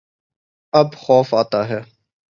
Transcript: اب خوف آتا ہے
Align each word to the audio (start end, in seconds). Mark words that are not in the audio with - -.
اب 0.73 0.89
خوف 0.95 1.33
آتا 1.33 1.61
ہے 1.69 1.79